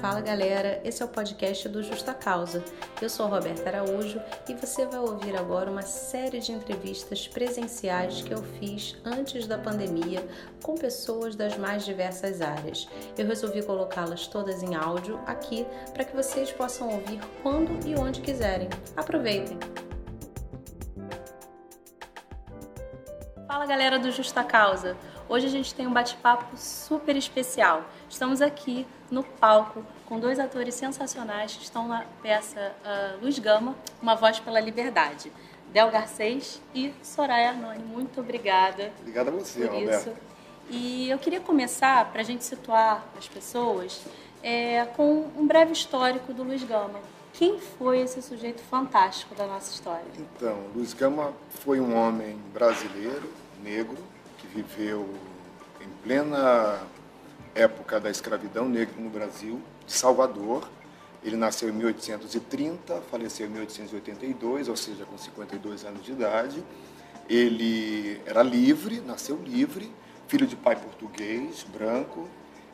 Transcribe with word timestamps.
Fala 0.00 0.22
galera, 0.22 0.80
esse 0.82 1.02
é 1.02 1.04
o 1.04 1.08
podcast 1.08 1.68
do 1.68 1.82
Justa 1.82 2.14
Causa. 2.14 2.64
Eu 3.02 3.10
sou 3.10 3.26
Roberta 3.26 3.68
Araújo 3.68 4.18
e 4.48 4.54
você 4.54 4.86
vai 4.86 4.98
ouvir 4.98 5.36
agora 5.36 5.70
uma 5.70 5.82
série 5.82 6.40
de 6.40 6.52
entrevistas 6.52 7.28
presenciais 7.28 8.22
que 8.22 8.32
eu 8.32 8.42
fiz 8.42 8.96
antes 9.04 9.46
da 9.46 9.58
pandemia 9.58 10.26
com 10.62 10.74
pessoas 10.74 11.36
das 11.36 11.58
mais 11.58 11.84
diversas 11.84 12.40
áreas. 12.40 12.88
Eu 13.18 13.26
resolvi 13.26 13.62
colocá-las 13.62 14.26
todas 14.26 14.62
em 14.62 14.74
áudio 14.74 15.20
aqui 15.26 15.66
para 15.92 16.04
que 16.04 16.16
vocês 16.16 16.50
possam 16.50 16.88
ouvir 16.88 17.20
quando 17.42 17.86
e 17.86 17.94
onde 17.94 18.22
quiserem. 18.22 18.70
Aproveitem! 18.96 19.58
Fala 23.46 23.66
galera 23.66 23.98
do 23.98 24.10
Justa 24.10 24.42
Causa! 24.42 24.96
Hoje 25.30 25.46
a 25.46 25.48
gente 25.48 25.72
tem 25.72 25.86
um 25.86 25.92
bate-papo 25.92 26.56
super 26.56 27.14
especial. 27.14 27.84
Estamos 28.08 28.42
aqui 28.42 28.84
no 29.12 29.22
palco 29.22 29.84
com 30.04 30.18
dois 30.18 30.40
atores 30.40 30.74
sensacionais 30.74 31.54
que 31.54 31.62
estão 31.62 31.86
na 31.86 32.04
peça 32.20 32.74
uh, 32.84 33.24
Luz 33.24 33.38
Gama, 33.38 33.76
Uma 34.02 34.16
Voz 34.16 34.40
pela 34.40 34.58
Liberdade. 34.58 35.30
Del 35.72 35.88
Garcês 35.88 36.60
e 36.74 36.92
Soraya 37.00 37.50
Arnone. 37.50 37.78
Muito 37.78 38.18
obrigada. 38.18 38.90
Obrigada 38.98 39.30
a 39.30 39.32
você, 39.32 39.68
por 39.68 39.74
Roberto. 39.76 40.08
isso. 40.08 40.16
E 40.68 41.08
eu 41.08 41.18
queria 41.20 41.38
começar, 41.38 42.10
para 42.10 42.22
a 42.22 42.24
gente 42.24 42.42
situar 42.42 43.06
as 43.16 43.28
pessoas, 43.28 44.02
é, 44.42 44.84
com 44.96 45.30
um 45.38 45.46
breve 45.46 45.70
histórico 45.70 46.34
do 46.34 46.42
Luiz 46.42 46.64
Gama. 46.64 46.98
Quem 47.32 47.60
foi 47.60 48.00
esse 48.00 48.20
sujeito 48.20 48.62
fantástico 48.62 49.32
da 49.36 49.46
nossa 49.46 49.70
história? 49.70 50.10
Então, 50.18 50.58
Luiz 50.74 50.92
Gama 50.92 51.32
foi 51.50 51.78
um 51.78 51.96
homem 51.96 52.36
brasileiro, 52.52 53.30
negro, 53.62 53.96
viveu 54.46 55.08
em 55.80 55.88
plena 56.02 56.80
época 57.54 57.98
da 57.98 58.10
escravidão 58.10 58.68
negra 58.68 58.94
no 58.98 59.10
Brasil, 59.10 59.60
de 59.86 59.92
Salvador. 59.92 60.68
Ele 61.22 61.36
nasceu 61.36 61.68
em 61.68 61.72
1830, 61.72 63.02
faleceu 63.10 63.46
em 63.46 63.50
1882, 63.50 64.68
ou 64.68 64.76
seja, 64.76 65.04
com 65.04 65.18
52 65.18 65.84
anos 65.84 66.02
de 66.02 66.12
idade. 66.12 66.64
Ele 67.28 68.20
era 68.24 68.42
livre, 68.42 69.00
nasceu 69.00 69.36
livre, 69.36 69.90
filho 70.26 70.46
de 70.46 70.56
pai 70.56 70.76
português, 70.76 71.64
branco, 71.64 72.28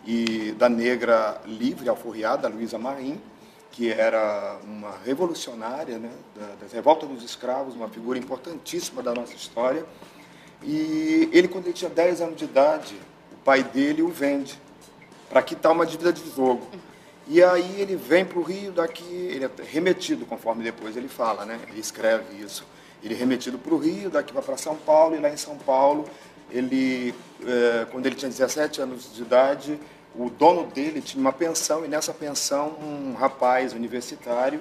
e 0.07 0.53
da 0.53 0.69
negra 0.69 1.41
livre, 1.45 1.89
alforriada, 1.89 2.49
Luísa 2.49 2.79
Marim, 2.79 3.21
que 3.73 3.91
era 3.91 4.59
uma 4.63 4.97
revolucionária 5.05 5.99
né, 5.99 6.13
das 6.61 6.73
revoltas 6.73 7.09
dos 7.09 7.25
escravos, 7.25 7.75
uma 7.75 7.89
figura 7.89 8.19
importantíssima 8.19 9.03
da 9.03 9.13
nossa 9.13 9.35
história 9.35 9.85
e 10.63 11.29
ele, 11.33 11.49
quando 11.49 11.67
ele 11.67 11.75
tinha 11.75 11.91
10 11.91 12.21
anos 12.21 12.37
de 12.37 12.45
idade, 12.45 12.97
o 13.33 13.37
pai 13.45 13.63
dele 13.63 14.03
o 14.03 14.09
vende 14.09 14.59
para 15.29 15.43
quitar 15.43 15.73
uma 15.73 15.87
dívida 15.87 16.13
de 16.13 16.29
jogo. 16.31 16.67
E 17.29 17.43
aí 17.43 17.81
ele 17.81 17.97
vem 17.97 18.25
para 18.25 18.39
o 18.39 18.43
Rio, 18.43 18.73
daqui, 18.73 19.05
ele 19.05 19.45
é 19.45 19.51
remetido, 19.65 20.25
conforme 20.25 20.63
depois 20.63 20.97
ele 20.97 21.09
fala, 21.09 21.45
né? 21.45 21.59
ele 21.69 21.81
escreve 21.81 22.41
isso. 22.41 22.65
Ele 23.03 23.15
é 23.15 23.17
remetido 23.17 23.59
para 23.59 23.75
o 23.75 23.79
Rio, 23.79 24.11
daqui 24.11 24.33
vai 24.33 24.43
para 24.43 24.57
São 24.57 24.77
Paulo, 24.77 25.17
e 25.17 25.19
lá 25.19 25.29
em 25.29 25.37
São 25.37 25.57
Paulo, 25.57 26.09
ele, 26.51 27.15
é, 27.45 27.87
quando 27.91 28.07
ele 28.07 28.15
tinha 28.15 28.31
17 28.31 28.81
anos 28.81 29.13
de 29.13 29.23
idade, 29.23 29.79
o 30.15 30.31
dono 30.31 30.67
dele 30.67 31.01
tinha 31.01 31.21
uma 31.21 31.33
pensão, 31.33 31.85
e 31.85 31.89
nessa 31.89 32.15
pensão 32.15 32.77
um 32.81 33.15
rapaz 33.15 33.73
universitário 33.73 34.61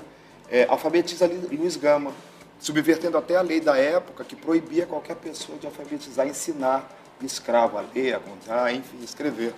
é, 0.49 0.65
alfabetiza 0.69 1.27
Luiz 1.27 1.75
Gama 1.75 2.11
subvertendo 2.59 3.17
até 3.17 3.35
a 3.35 3.41
lei 3.41 3.59
da 3.59 3.77
época 3.77 4.23
que 4.23 4.35
proibia 4.35 4.85
qualquer 4.85 5.15
pessoa 5.15 5.57
de 5.57 5.65
alfabetizar, 5.65 6.27
ensinar 6.27 6.89
escravo 7.21 7.77
a 7.77 7.81
ler, 7.81 8.15
a 8.15 8.19
contar, 8.19 8.73
enfim, 8.73 8.97
escrever. 9.01 9.53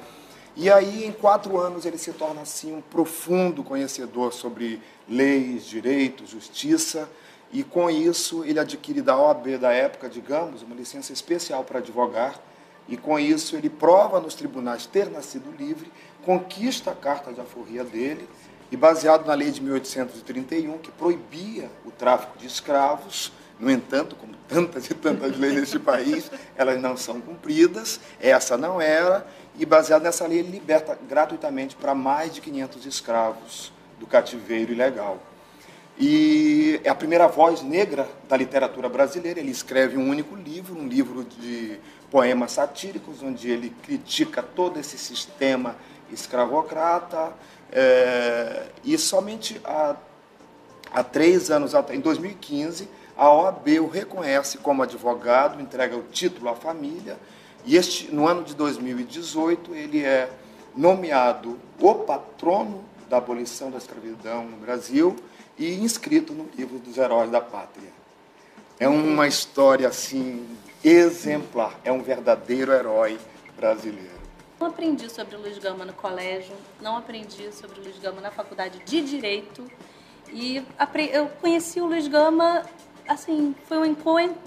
E 0.55 0.71
aí, 0.71 1.05
em 1.05 1.11
quatro 1.11 1.57
anos, 1.57 1.85
ele 1.85 1.97
se 1.97 2.11
torna 2.13 2.41
assim 2.41 2.73
um 2.73 2.81
profundo 2.81 3.63
conhecedor 3.63 4.33
sobre 4.33 4.81
leis, 5.07 5.65
direitos, 5.65 6.29
justiça, 6.29 7.09
e 7.51 7.63
com 7.63 7.89
isso 7.89 8.43
ele 8.43 8.59
adquire 8.59 9.01
da 9.01 9.17
OAB 9.17 9.57
da 9.57 9.71
época, 9.71 10.09
digamos, 10.09 10.63
uma 10.63 10.75
licença 10.75 11.13
especial 11.13 11.63
para 11.63 11.79
advogar, 11.79 12.39
e 12.89 12.97
com 12.97 13.19
isso 13.19 13.55
ele 13.55 13.69
prova 13.69 14.19
nos 14.19 14.33
tribunais 14.33 14.85
ter 14.85 15.09
nascido 15.09 15.51
livre, 15.57 15.91
conquista 16.25 16.91
a 16.91 16.95
carta 16.95 17.31
de 17.31 17.39
alforria 17.39 17.83
dele 17.83 18.27
e 18.71 18.77
baseado 18.77 19.25
na 19.25 19.33
lei 19.33 19.51
de 19.51 19.61
1831, 19.61 20.77
que 20.79 20.91
proibia 20.91 21.69
o 21.85 21.91
tráfico 21.91 22.37
de 22.37 22.47
escravos. 22.47 23.31
No 23.59 23.71
entanto, 23.71 24.15
como 24.15 24.33
tantas 24.47 24.89
e 24.89 24.93
tantas 24.93 25.37
leis 25.37 25.55
neste 25.55 25.79
país, 25.79 26.29
elas 26.55 26.79
não 26.79 26.95
são 26.95 27.19
cumpridas, 27.19 27.99
essa 28.19 28.57
não 28.57 28.79
era, 28.79 29.25
e 29.57 29.65
baseado 29.65 30.03
nessa 30.03 30.27
lei, 30.27 30.39
ele 30.39 30.51
liberta 30.51 30.97
gratuitamente 31.07 31.75
para 31.75 31.95
mais 31.95 32.33
de 32.33 32.41
500 32.41 32.85
escravos 32.85 33.71
do 33.99 34.05
cativeiro 34.05 34.71
ilegal. 34.71 35.19
E 35.99 36.79
é 36.83 36.89
a 36.89 36.95
primeira 36.95 37.27
voz 37.27 37.63
negra 37.63 38.07
da 38.29 38.37
literatura 38.37 38.87
brasileira. 38.87 39.39
Ele 39.39 39.49
escreve 39.49 39.97
um 39.97 40.07
único 40.07 40.35
livro, 40.35 40.77
um 40.77 40.87
livro 40.87 41.23
de 41.23 41.79
poemas 42.11 42.51
satíricos, 42.51 43.23
onde 43.23 43.49
ele 43.49 43.71
critica 43.81 44.43
todo 44.43 44.79
esse 44.79 44.95
sistema 44.95 45.75
escravocrata, 46.11 47.33
é, 47.71 48.67
e 48.83 48.97
somente 48.97 49.59
há, 49.63 49.95
há 50.91 51.03
três 51.03 51.51
anos, 51.51 51.73
em 51.91 51.99
2015, 51.99 52.87
a 53.17 53.31
OAB 53.33 53.67
o 53.81 53.87
reconhece 53.87 54.57
como 54.59 54.83
advogado, 54.83 55.61
entrega 55.61 55.95
o 55.95 56.03
título 56.03 56.49
à 56.49 56.55
família, 56.55 57.17
e 57.65 57.75
este, 57.75 58.13
no 58.13 58.27
ano 58.27 58.43
de 58.43 58.55
2018 58.55 59.75
ele 59.75 60.03
é 60.03 60.29
nomeado 60.75 61.59
o 61.79 61.95
patrono 61.95 62.85
da 63.09 63.17
abolição 63.17 63.71
da 63.71 63.77
escravidão 63.77 64.45
no 64.45 64.57
Brasil 64.57 65.15
e 65.57 65.73
inscrito 65.75 66.33
no 66.33 66.47
livro 66.55 66.77
dos 66.79 66.97
heróis 66.97 67.31
da 67.31 67.41
pátria. 67.41 67.89
É 68.79 68.87
uma 68.87 69.27
história 69.27 69.87
assim 69.87 70.45
exemplar, 70.83 71.79
é 71.83 71.91
um 71.91 72.03
verdadeiro 72.03 72.71
herói 72.71 73.17
brasileiro. 73.55 74.16
Não 74.59 74.67
aprendi 74.67 75.09
sobre 75.09 75.35
o 75.35 75.39
Luiz 75.39 75.57
Gama 75.59 75.85
no 75.85 75.93
colégio, 75.93 76.55
não 76.81 76.97
aprendi 76.97 77.53
sobre 77.53 77.79
o 77.79 77.83
Luiz 77.83 77.97
Gama 77.99 78.19
na 78.19 78.31
faculdade 78.31 78.79
de 78.79 79.01
Direito. 79.01 79.69
E 80.31 80.63
eu 81.11 81.27
conheci 81.39 81.79
o 81.79 81.85
Luiz 81.85 82.07
Gama, 82.07 82.63
assim, 83.07 83.55
foi 83.67 83.77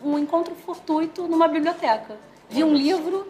um 0.02 0.18
encontro 0.18 0.54
fortuito 0.54 1.26
numa 1.28 1.46
biblioteca. 1.46 2.18
Vi 2.48 2.64
um 2.64 2.74
livro, 2.74 3.26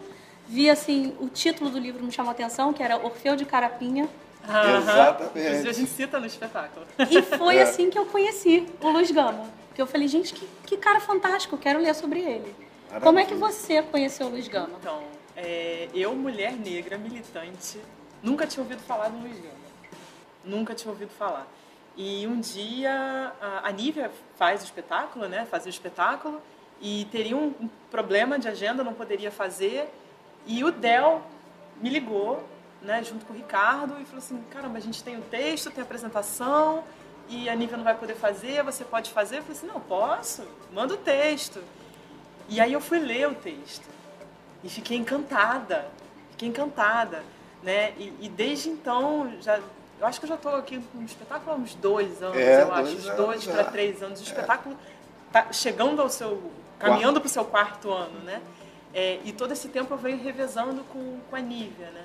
vi, 0.47 0.69
assim, 0.69 1.15
o 1.19 1.29
título 1.29 1.69
do 1.69 1.77
livro 1.77 2.03
me 2.03 2.11
chamou 2.11 2.29
a 2.29 2.33
atenção, 2.33 2.73
que 2.73 2.81
era 2.81 2.97
Orfeu 2.97 3.35
de 3.35 3.45
Carapinha. 3.45 4.09
Uhum. 4.47 4.77
Exatamente. 4.77 5.67
A 5.69 5.73
gente 5.73 5.89
cita 5.91 6.19
no 6.19 6.25
espetáculo. 6.25 6.85
E 7.09 7.21
foi 7.21 7.57
é. 7.57 7.61
assim 7.61 7.91
que 7.91 7.99
eu 7.99 8.07
conheci 8.07 8.67
o 8.81 8.89
Luiz 8.89 9.11
Gama. 9.11 9.45
Que 9.75 9.81
eu 9.81 9.85
falei, 9.85 10.07
gente, 10.07 10.33
que, 10.33 10.47
que 10.65 10.77
cara 10.77 10.99
fantástico, 10.99 11.57
quero 11.57 11.79
ler 11.79 11.93
sobre 11.93 12.19
ele. 12.19 12.55
Maravilha. 12.87 13.01
Como 13.01 13.19
é 13.19 13.25
que 13.25 13.35
você 13.35 13.83
conheceu 13.83 14.27
o 14.27 14.29
Luiz 14.31 14.47
Gama? 14.47 14.77
Então, 14.79 15.03
é, 15.35 15.89
eu, 15.93 16.15
mulher 16.15 16.53
negra, 16.53 16.97
militante, 16.97 17.79
nunca 18.21 18.45
tinha 18.45 18.63
ouvido 18.63 18.81
falar 18.81 19.09
do 19.09 19.17
Luiz 19.19 19.39
Gama. 19.39 19.61
Nunca 20.43 20.73
tinha 20.73 20.91
ouvido 20.91 21.11
falar. 21.11 21.47
E 21.95 22.25
um 22.25 22.39
dia 22.39 23.33
a, 23.63 23.71
Nívia 23.71 24.11
faz 24.37 24.61
o 24.61 24.65
espetáculo, 24.65 25.27
né? 25.27 25.45
Fazia 25.45 25.67
o 25.67 25.69
espetáculo 25.69 26.41
e 26.81 27.05
teria 27.11 27.35
um, 27.35 27.53
um 27.59 27.69
problema 27.89 28.39
de 28.39 28.47
agenda, 28.47 28.83
não 28.83 28.93
poderia 28.93 29.29
fazer. 29.29 29.89
E 30.45 30.63
o 30.63 30.71
Del 30.71 31.21
me 31.81 31.89
ligou, 31.89 32.43
né, 32.81 33.03
junto 33.03 33.25
com 33.25 33.33
o 33.33 33.35
Ricardo, 33.35 33.99
e 34.01 34.05
falou 34.05 34.19
assim: 34.19 34.41
caramba, 34.49 34.77
a 34.77 34.81
gente 34.81 35.03
tem 35.03 35.17
o 35.17 35.21
texto, 35.21 35.69
tem 35.69 35.81
a 35.81 35.85
apresentação, 35.85 36.83
e 37.29 37.49
a 37.49 37.55
Nívia 37.55 37.77
não 37.77 37.83
vai 37.83 37.95
poder 37.95 38.15
fazer, 38.15 38.63
você 38.63 38.83
pode 38.83 39.11
fazer? 39.11 39.37
Eu 39.37 39.43
falei 39.43 39.57
assim: 39.57 39.67
não, 39.67 39.79
posso, 39.79 40.47
manda 40.73 40.93
o 40.93 40.97
texto. 40.97 41.61
E 42.49 42.59
aí 42.59 42.73
eu 42.73 42.81
fui 42.81 42.99
ler 42.99 43.27
o 43.27 43.35
texto. 43.35 43.87
E 44.63 44.69
fiquei 44.69 44.97
encantada, 44.97 45.87
fiquei 46.31 46.49
encantada, 46.49 47.23
né? 47.63 47.93
E, 47.97 48.13
e 48.21 48.29
desde 48.29 48.69
então, 48.69 49.31
já, 49.41 49.59
eu 49.99 50.07
acho 50.07 50.19
que 50.19 50.25
eu 50.25 50.29
já 50.29 50.35
estou 50.35 50.55
aqui 50.55 50.81
no 50.93 51.03
espetáculo 51.03 51.51
há 51.51 51.55
uns 51.55 51.75
dois 51.75 52.21
anos, 52.21 52.37
é, 52.37 52.61
eu 52.61 52.73
acho, 52.73 52.95
uns 52.95 53.09
dois 53.15 53.45
para 53.45 53.63
três 53.65 54.01
anos. 54.01 54.19
O 54.19 54.23
espetáculo 54.23 54.77
está 55.27 55.51
chegando 55.51 56.01
ao 56.01 56.09
seu, 56.09 56.51
caminhando 56.79 57.19
para 57.19 57.27
o 57.27 57.29
seu 57.29 57.45
quarto 57.45 57.91
ano, 57.91 58.19
né? 58.19 58.41
É, 58.93 59.19
e 59.23 59.31
todo 59.31 59.51
esse 59.51 59.69
tempo 59.69 59.93
eu 59.93 59.97
venho 59.97 60.21
revezando 60.21 60.83
com, 60.85 61.19
com 61.29 61.35
a 61.35 61.39
Nívia, 61.39 61.89
né? 61.91 62.03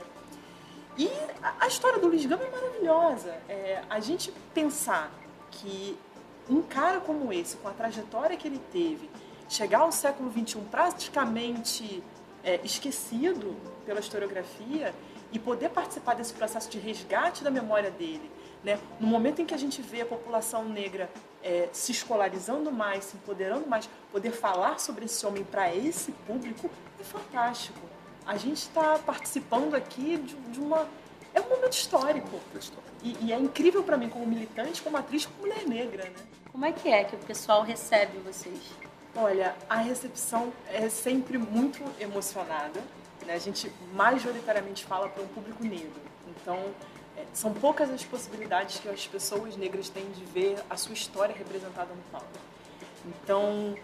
E 0.97 1.11
a, 1.43 1.65
a 1.65 1.67
história 1.67 1.99
do 1.99 2.07
Luiz 2.09 2.25
Gama 2.25 2.45
é 2.45 2.51
maravilhosa. 2.51 3.35
É, 3.49 3.83
a 3.91 4.01
gente 4.01 4.33
pensar 4.55 5.11
que 5.51 5.99
um 6.49 6.63
cara 6.63 7.01
como 7.01 7.33
esse, 7.33 7.57
com 7.57 7.69
a 7.69 7.73
trajetória 7.73 8.37
que 8.37 8.47
ele 8.47 8.61
teve, 8.73 9.11
chegar 9.49 9.81
ao 9.81 9.93
século 9.93 10.31
XXI 10.31 10.61
praticamente 10.71 12.03
é, 12.47 12.61
esquecido 12.63 13.57
pela 13.85 13.99
historiografia 13.99 14.95
e 15.33 15.39
poder 15.39 15.69
participar 15.71 16.15
desse 16.15 16.33
processo 16.33 16.71
de 16.71 16.79
resgate 16.79 17.43
da 17.43 17.51
memória 17.51 17.91
dele. 17.91 18.31
Né? 18.63 18.79
No 19.01 19.09
momento 19.09 19.43
em 19.43 19.45
que 19.45 19.53
a 19.53 19.59
gente 19.59 19.83
vê 19.83 20.03
a 20.03 20.07
população 20.07 20.65
negra 20.65 21.11
é, 21.43 21.69
se 21.73 21.91
escolarizando 21.91 22.71
mais, 22.71 23.07
se 23.07 23.17
empoderando 23.17 23.69
mais, 23.69 23.91
poder 24.13 24.31
falar 24.31 24.79
sobre 24.79 25.05
esse 25.05 25.27
homem 25.27 25.43
para 25.43 25.75
esse 25.75 26.13
público 26.13 26.71
é 27.01 27.03
fantástico. 27.03 27.81
A 28.25 28.37
gente 28.37 28.59
está 28.59 28.99
participando 28.99 29.75
aqui 29.75 30.17
de, 30.17 30.35
de 30.35 30.61
uma 30.61 30.89
é 31.35 31.41
um 31.41 31.49
momento 31.51 31.73
histórico. 31.73 32.41
E, 33.03 33.27
e 33.27 33.33
é 33.33 33.39
incrível 33.39 33.83
para 33.83 33.99
mim, 33.99 34.09
como 34.09 34.27
militante, 34.27 34.81
como 34.81 34.97
atriz, 34.97 35.27
como 35.27 35.41
mulher 35.43 35.67
negra, 35.67 36.05
né? 36.05 36.17
Como 36.51 36.65
é 36.65 36.73
que 36.73 36.89
é 36.89 37.05
que 37.05 37.15
o 37.15 37.19
pessoal 37.19 37.63
recebe 37.63 38.17
vocês? 38.21 38.59
Olha, 39.17 39.57
a 39.67 39.77
recepção 39.77 40.53
é 40.69 40.91
sempre 40.91 41.39
muito 41.39 41.83
emocionada. 41.99 42.83
Né? 43.25 43.33
A 43.33 43.39
gente 43.39 43.73
majoritariamente 43.95 44.85
fala 44.85 45.09
para 45.09 45.23
um 45.23 45.29
público 45.29 45.65
negro. 45.65 46.01
Então, 46.29 46.59
é, 47.17 47.25
são 47.33 47.55
poucas 47.55 47.89
as 47.89 48.05
possibilidades 48.05 48.79
que 48.79 48.89
as 48.89 49.07
pessoas 49.07 49.57
negras 49.57 49.89
têm 49.89 50.05
de 50.11 50.23
ver 50.27 50.59
a 50.69 50.77
sua 50.77 50.93
história 50.93 51.35
representada 51.35 51.95
no 51.95 52.03
palco. 52.13 52.27
Então, 53.07 53.75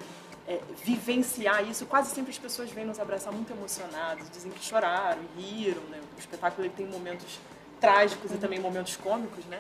é, 0.47 0.61
vivenciar 0.85 1.67
isso, 1.67 1.87
quase 1.87 2.15
sempre 2.15 2.31
as 2.31 2.39
pessoas 2.39 2.71
vêm 2.71 2.85
nos 2.85 3.01
abraçar 3.01 3.33
muito 3.33 3.53
emocionadas, 3.53 4.29
dizem 4.31 4.53
que 4.53 4.63
choraram, 4.63 5.23
riram. 5.35 5.83
Né? 5.85 5.99
O 6.15 6.21
espetáculo 6.21 6.67
ele 6.67 6.75
tem 6.77 6.87
momentos 6.87 7.39
trágicos 7.81 8.31
uhum. 8.31 8.37
e 8.37 8.41
também 8.41 8.61
momentos 8.61 8.97
cômicos, 8.97 9.45
né? 9.47 9.59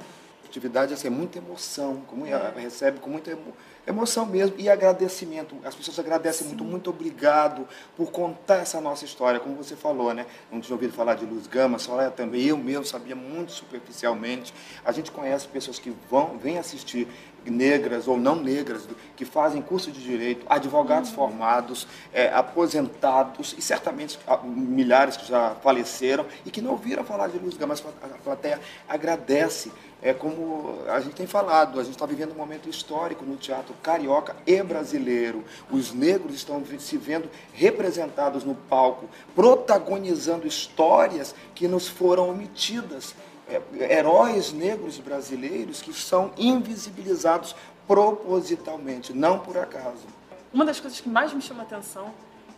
Atividade 0.52 0.92
assim, 0.92 1.06
é 1.06 1.10
muita 1.10 1.38
emoção, 1.38 2.02
como 2.06 2.26
é. 2.26 2.52
recebe 2.56 3.00
com 3.00 3.08
muita 3.08 3.30
emo, 3.30 3.54
emoção 3.86 4.26
mesmo 4.26 4.54
e 4.58 4.68
agradecimento. 4.68 5.56
As 5.64 5.74
pessoas 5.74 5.98
agradecem 5.98 6.42
Sim. 6.42 6.48
muito, 6.48 6.64
muito 6.64 6.90
obrigado 6.90 7.66
por 7.96 8.10
contar 8.12 8.56
essa 8.56 8.80
nossa 8.80 9.04
história, 9.04 9.40
como 9.40 9.56
você 9.56 9.74
falou, 9.74 10.12
né? 10.12 10.26
Não 10.50 10.60
tinha 10.60 10.74
ouvido 10.74 10.92
falar 10.92 11.14
de 11.14 11.24
Luz 11.24 11.46
Gama, 11.46 11.78
só 11.78 12.00
é 12.00 12.10
também 12.10 12.42
eu 12.42 12.58
mesmo 12.58 12.84
sabia 12.84 13.16
muito 13.16 13.52
superficialmente. 13.52 14.52
A 14.84 14.92
gente 14.92 15.10
conhece 15.10 15.48
pessoas 15.48 15.78
que 15.78 15.92
vão, 16.10 16.36
vêm 16.38 16.58
assistir 16.58 17.08
negras 17.50 18.06
ou 18.06 18.16
não 18.16 18.36
negras, 18.36 18.86
que 19.16 19.24
fazem 19.24 19.60
curso 19.60 19.90
de 19.90 20.00
direito, 20.00 20.46
advogados 20.48 21.08
uhum. 21.10 21.16
formados, 21.16 21.88
é, 22.12 22.32
aposentados 22.32 23.54
e 23.58 23.62
certamente 23.62 24.18
ah, 24.28 24.38
milhares 24.44 25.16
que 25.16 25.26
já 25.26 25.56
faleceram 25.56 26.26
e 26.44 26.50
que 26.50 26.60
não 26.60 26.72
ouviram 26.72 27.02
falar 27.02 27.28
de 27.28 27.38
Luz 27.38 27.56
Gama, 27.56 27.74
mas 27.74 27.84
a 28.02 28.18
plateia 28.18 28.60
agradece. 28.88 29.72
É 30.02 30.12
como 30.12 30.80
a 30.88 31.00
gente 31.00 31.14
tem 31.14 31.28
falado, 31.28 31.78
a 31.78 31.84
gente 31.84 31.94
está 31.94 32.04
vivendo 32.04 32.32
um 32.32 32.36
momento 32.36 32.68
histórico 32.68 33.24
no 33.24 33.36
teatro 33.36 33.72
carioca 33.80 34.34
e 34.44 34.60
brasileiro. 34.60 35.44
Os 35.70 35.92
negros 35.92 36.34
estão 36.34 36.60
se 36.80 36.96
vendo 36.96 37.30
representados 37.52 38.42
no 38.42 38.56
palco, 38.56 39.08
protagonizando 39.32 40.44
histórias 40.44 41.34
que 41.54 41.68
nos 41.68 41.86
foram 41.86 42.30
omitidas 42.30 43.14
é, 43.48 43.60
heróis 43.98 44.52
negros 44.52 44.98
brasileiros 44.98 45.80
que 45.80 45.92
são 45.92 46.32
invisibilizados 46.36 47.54
propositalmente, 47.86 49.12
não 49.12 49.38
por 49.38 49.58
acaso. 49.58 50.06
Uma 50.52 50.64
das 50.64 50.80
coisas 50.80 51.00
que 51.00 51.08
mais 51.08 51.32
me 51.32 51.40
chama 51.40 51.62
a 51.62 51.66
atenção 51.66 52.12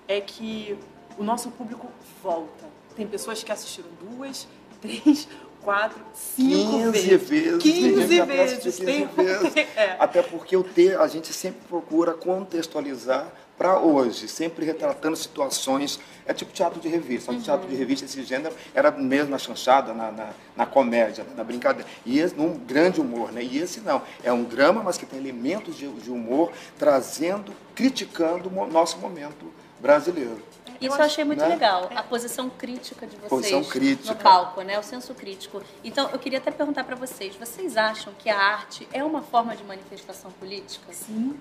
é 0.06 0.20
que 0.20 0.79
o 1.19 1.23
nosso 1.23 1.50
público 1.50 1.88
volta. 2.23 2.64
Tem 2.97 3.06
pessoas 3.06 3.43
que 3.43 3.50
assistiram 3.50 3.88
duas, 4.00 4.47
três, 4.81 5.29
quatro, 5.64 5.99
cinco 6.12 6.93
vezes. 6.93 7.28
vezes. 7.28 7.62
15 7.62 8.20
vezes. 8.22 8.76
15 8.76 9.05
vezes. 9.16 9.55
É. 9.76 9.96
Até 9.99 10.22
porque 10.22 10.56
o 10.56 10.62
ter, 10.62 11.00
a 11.00 11.06
gente 11.08 11.32
sempre 11.32 11.61
procura 11.66 12.12
contextualizar 12.12 13.26
para 13.56 13.78
hoje, 13.78 14.28
sempre 14.28 14.64
retratando 14.64 15.16
situações. 15.16 15.99
É 16.26 16.32
tipo 16.32 16.52
teatro 16.52 16.81
de 16.81 16.88
revista. 16.88 17.32
Uhum. 17.32 17.40
Teatro 17.40 17.69
de 17.69 17.75
revista, 17.75 18.05
esse 18.05 18.22
gênero, 18.22 18.55
era 18.75 18.90
mesmo 18.90 19.31
na 19.31 19.38
chanchada, 19.38 19.93
na, 19.93 20.11
na, 20.12 20.31
na 20.56 20.66
comédia, 20.66 21.25
na 21.37 21.43
brincadeira. 21.43 21.88
E 22.05 22.19
esse, 22.19 22.34
num 22.34 22.58
grande 22.58 23.00
humor, 23.00 23.32
né? 23.32 23.43
E 23.43 23.58
esse 23.58 23.81
não. 23.81 24.02
É 24.22 24.32
um 24.32 24.44
drama, 24.44 24.82
mas 24.82 24.96
que 24.96 25.06
tem 25.06 25.19
elementos 25.19 25.76
de, 25.76 25.88
de 25.88 26.11
humor, 26.11 26.52
trazendo, 26.78 27.52
criticando 27.75 28.49
o 28.49 28.66
nosso 28.66 28.99
momento 28.99 29.52
brasileiro. 29.81 30.43
Isso 30.81 30.97
eu 30.97 31.03
achei 31.03 31.25
muito 31.25 31.41
né? 31.41 31.49
legal, 31.49 31.91
a 31.94 32.03
posição 32.03 32.50
crítica 32.50 33.06
de 33.06 33.17
vocês 33.17 33.69
crítica. 33.69 34.12
no 34.12 34.21
palco, 34.21 34.62
né? 34.62 34.79
O 34.79 34.82
senso 34.82 35.15
crítico. 35.15 35.62
Então, 35.82 36.11
eu 36.11 36.19
queria 36.19 36.38
até 36.38 36.50
perguntar 36.50 36.85
para 36.85 36.97
vocês, 36.97 37.37
vocês 37.37 37.76
acham 37.76 38.12
que 38.19 38.29
a 38.29 38.38
arte 38.38 38.87
é 38.93 39.03
uma 39.03 39.23
forma 39.23 39.56
de 39.56 39.65
manifestação 39.65 40.31
política? 40.32 40.93
Sim. 40.93 41.38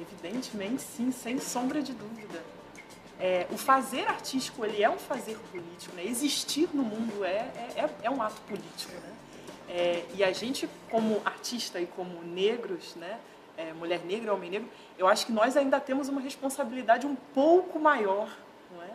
Evidentemente, 0.00 0.82
sim, 0.82 1.12
sem 1.12 1.38
sombra 1.38 1.82
de 1.82 1.92
dúvida. 1.92 2.42
É, 3.20 3.46
o 3.52 3.56
fazer 3.56 4.08
artístico 4.08 4.64
ele 4.64 4.82
é 4.82 4.90
um 4.90 4.98
fazer 4.98 5.38
político, 5.52 5.94
né? 5.94 6.04
Existir 6.04 6.68
no 6.72 6.82
mundo 6.82 7.24
é, 7.24 7.50
é, 7.76 7.88
é 8.02 8.10
um 8.10 8.20
ato 8.20 8.40
político, 8.42 8.92
né? 8.94 9.12
É, 9.68 10.04
e 10.14 10.24
a 10.24 10.32
gente, 10.32 10.68
como 10.90 11.22
artista 11.24 11.80
e 11.80 11.86
como 11.86 12.22
negros, 12.22 12.94
né? 12.96 13.18
É, 13.56 13.72
mulher 13.72 14.00
negra, 14.04 14.32
homem 14.32 14.50
negro, 14.50 14.68
eu 14.98 15.06
acho 15.06 15.26
que 15.26 15.32
nós 15.32 15.56
ainda 15.56 15.78
temos 15.78 16.08
uma 16.08 16.20
responsabilidade 16.20 17.06
um 17.06 17.14
pouco 17.14 17.78
maior, 17.78 18.28
não 18.74 18.82
é? 18.82 18.90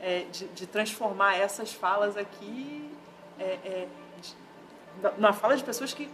é 0.00 0.24
de, 0.24 0.46
de, 0.48 0.66
transformar 0.66 1.36
essas 1.36 1.74
falas 1.74 2.16
aqui 2.16 2.90
é, 3.38 3.86
de, 4.20 5.20
na 5.20 5.32
fala 5.32 5.56
de 5.56 5.62
pessoas 5.62 5.92
que 5.92 6.08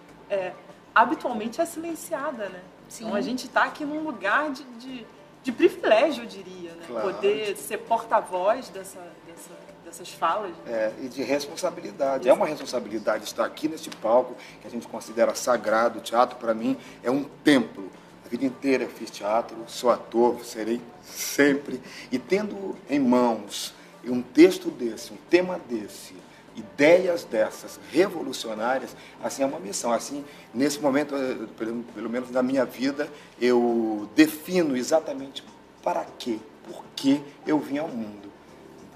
habitualmente 0.95 1.61
é 1.61 1.65
silenciada, 1.65 2.49
né? 2.49 2.61
Sim. 2.89 3.05
Então 3.05 3.17
a 3.17 3.21
gente 3.21 3.47
está 3.47 3.65
aqui 3.65 3.85
num 3.85 4.05
lugar 4.05 4.51
de, 4.51 4.63
de, 4.65 5.07
de, 5.43 5.53
privilégio, 5.53 6.25
eu 6.25 6.29
diria, 6.29 6.73
né? 6.75 6.85
Claro. 6.87 7.15
Poder 7.15 7.57
ser 7.57 7.79
porta-voz 7.79 8.69
dessa, 8.69 9.01
dessa, 9.27 9.51
dessas 9.85 10.11
falas. 10.11 10.53
Né? 10.65 10.73
É, 10.73 10.93
e 11.03 11.09
de 11.09 11.23
responsabilidade. 11.23 12.29
É 12.29 12.33
uma 12.33 12.47
responsabilidade 12.47 13.25
estar 13.25 13.45
aqui 13.45 13.69
neste 13.69 13.91
palco, 13.91 14.37
que 14.61 14.67
a 14.67 14.71
gente 14.71 14.87
considera 14.87 15.35
sagrado. 15.35 15.99
O 15.99 16.03
teatro, 16.03 16.37
para 16.39 16.55
mim, 16.55 16.77
é 17.03 17.11
um 17.11 17.25
templo. 17.25 17.84
A 18.25 18.29
vida 18.29 18.45
inteira 18.45 18.89
fiz 18.89 19.11
teatro, 19.11 19.57
sou 19.67 19.91
ator, 19.91 20.45
serei 20.45 20.81
sempre. 21.03 21.81
E 22.11 22.19
tendo 22.19 22.77
em 22.89 22.99
mãos 22.99 23.75
um 24.07 24.23
texto 24.23 24.71
desse, 24.71 25.13
um 25.13 25.17
tema 25.29 25.61
desse, 25.69 26.15
ideias 26.57 27.25
dessas 27.25 27.79
revolucionárias, 27.91 28.97
assim 29.23 29.43
é 29.43 29.47
uma 29.47 29.59
missão. 29.59 29.93
Assim, 29.93 30.25
nesse 30.53 30.81
momento, 30.81 31.15
eh, 31.15 31.47
pelo, 31.57 31.83
pelo 31.83 32.11
menos 32.11 32.31
na 32.31 32.43
minha 32.43 32.65
vida, 32.65 33.09
eu 33.41 34.09
defino 34.15 34.77
exatamente 34.77 35.45
para 35.83 36.05
quê, 36.19 36.39
por 36.67 36.85
que 36.97 37.21
eu 37.47 37.59
vim 37.59 37.79
ao 37.79 37.89
mundo. 37.89 38.33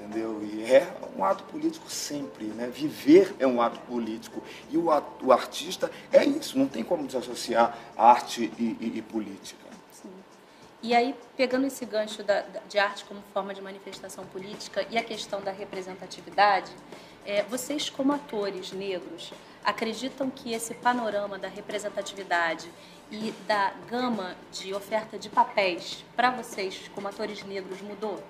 Entendeu? 0.08 0.42
E 0.42 0.64
é 0.64 0.90
um 1.14 1.22
ato 1.22 1.44
político 1.44 1.90
sempre, 1.90 2.46
né? 2.46 2.66
Viver 2.68 3.34
é 3.38 3.46
um 3.46 3.60
ato 3.60 3.78
político. 3.80 4.42
E 4.70 4.78
o, 4.78 4.90
ato, 4.90 5.26
o 5.26 5.32
artista 5.32 5.90
é 6.10 6.24
isso, 6.24 6.58
não 6.58 6.66
tem 6.66 6.82
como 6.82 7.06
desassociar 7.06 7.76
arte 7.94 8.50
e, 8.58 8.76
e, 8.80 8.92
e 8.96 9.02
política. 9.02 9.60
Sim. 9.92 10.10
E 10.82 10.94
aí, 10.94 11.14
pegando 11.36 11.66
esse 11.66 11.84
gancho 11.84 12.22
da, 12.22 12.40
de 12.66 12.78
arte 12.78 13.04
como 13.04 13.22
forma 13.34 13.52
de 13.52 13.60
manifestação 13.60 14.24
política 14.26 14.86
e 14.90 14.96
a 14.96 15.04
questão 15.04 15.42
da 15.42 15.52
representatividade, 15.52 16.72
é, 17.26 17.42
vocês, 17.42 17.90
como 17.90 18.14
atores 18.14 18.72
negros, 18.72 19.30
acreditam 19.62 20.30
que 20.30 20.54
esse 20.54 20.72
panorama 20.72 21.38
da 21.38 21.48
representatividade 21.48 22.70
e 23.10 23.34
da 23.46 23.74
gama 23.86 24.34
de 24.52 24.72
oferta 24.72 25.18
de 25.18 25.28
papéis 25.28 26.02
para 26.16 26.30
vocês, 26.30 26.90
como 26.94 27.08
atores 27.08 27.44
negros, 27.44 27.82
mudou? 27.82 28.22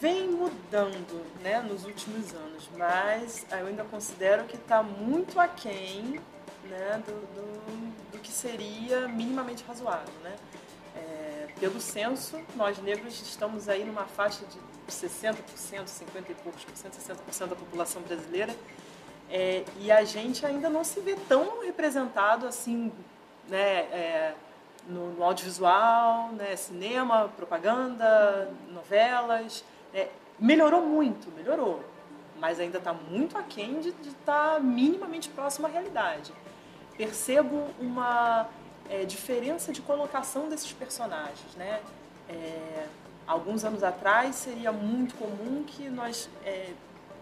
Vem 0.00 0.28
mudando 0.30 1.24
né, 1.42 1.60
nos 1.60 1.84
últimos 1.84 2.32
anos, 2.34 2.68
mas 2.76 3.46
eu 3.50 3.66
ainda 3.66 3.84
considero 3.84 4.44
que 4.44 4.56
está 4.56 4.82
muito 4.82 5.38
aquém 5.38 6.20
né, 6.64 7.02
do, 7.06 7.12
do, 7.12 8.12
do, 8.12 8.18
que 8.18 8.32
seria 8.32 9.06
minimamente 9.08 9.64
razoável. 9.66 10.12
Né? 10.22 10.36
É, 10.96 11.48
pelo 11.60 11.80
censo, 11.80 12.40
nós 12.56 12.78
negros 12.78 13.20
estamos 13.20 13.68
aí 13.68 13.84
numa 13.84 14.04
faixa 14.04 14.44
de 14.46 14.58
60%, 14.88 15.86
50 15.86 16.32
e 16.32 16.34
poucos 16.36 16.64
por 16.64 16.76
cento, 16.76 16.94
60% 16.94 17.48
da 17.48 17.56
população 17.56 18.02
brasileira. 18.02 18.54
É, 19.30 19.64
e 19.80 19.90
a 19.90 20.04
gente 20.04 20.44
ainda 20.44 20.68
não 20.68 20.84
se 20.84 21.00
vê 21.00 21.16
tão 21.28 21.62
representado 21.62 22.46
assim, 22.46 22.92
né, 23.48 23.80
é, 23.90 24.34
no, 24.88 25.14
no, 25.14 25.24
audiovisual, 25.24 26.30
né, 26.32 26.56
cinema, 26.56 27.28
propaganda, 27.36 28.50
novelas. 28.72 29.64
É, 29.92 30.08
melhorou 30.38 30.82
muito, 30.82 31.30
melhorou, 31.36 31.82
mas 32.38 32.58
ainda 32.58 32.78
está 32.78 32.92
muito 32.92 33.38
aquém 33.38 33.80
de 33.80 33.90
estar 33.90 34.54
tá 34.54 34.60
minimamente 34.60 35.28
próximo 35.28 35.66
à 35.66 35.70
realidade. 35.70 36.32
Percebo 36.96 37.68
uma 37.80 38.48
é, 38.88 39.04
diferença 39.04 39.72
de 39.72 39.80
colocação 39.80 40.48
desses 40.48 40.72
personagens, 40.72 41.54
né? 41.56 41.80
É, 42.28 42.86
alguns 43.26 43.64
anos 43.64 43.82
atrás 43.82 44.36
seria 44.36 44.72
muito 44.72 45.14
comum 45.14 45.64
que 45.64 45.88
nós 45.88 46.28
é, 46.44 46.72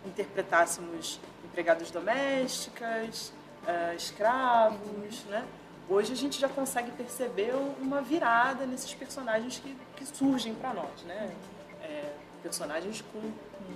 interpretássemos 0.05 1.21
empregadas 1.45 1.91
domésticas, 1.91 3.33
é, 3.67 3.95
escravos, 3.95 5.25
né? 5.25 5.45
Hoje 5.89 6.13
a 6.13 6.17
gente 6.17 6.41
já 6.41 6.49
consegue 6.49 6.91
perceber 6.93 7.55
uma 7.81 8.01
virada 8.01 8.65
nesses 8.67 8.95
personagens 8.95 9.59
que, 9.59 9.77
que 9.97 10.07
surgem 10.07 10.55
para 10.55 10.73
nós, 10.73 11.03
né? 11.07 11.35
É, 11.83 12.13
personagens 12.43 13.03
com, 13.13 13.21
com, 13.21 13.75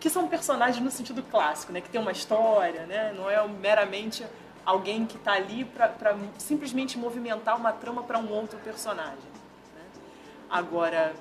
que 0.00 0.10
são 0.10 0.28
personagens 0.28 0.84
no 0.84 0.90
sentido 0.90 1.22
clássico, 1.22 1.72
né? 1.72 1.80
Que 1.80 1.88
tem 1.88 2.00
uma 2.00 2.12
história, 2.12 2.84
né? 2.86 3.12
Não 3.16 3.30
é 3.30 3.46
meramente 3.46 4.26
alguém 4.66 5.06
que 5.06 5.16
está 5.16 5.32
ali 5.32 5.64
para 5.64 6.16
simplesmente 6.38 6.98
movimentar 6.98 7.56
uma 7.56 7.72
trama 7.72 8.02
para 8.02 8.18
um 8.18 8.30
outro 8.30 8.58
personagem. 8.58 9.34
Agora, 10.50 11.14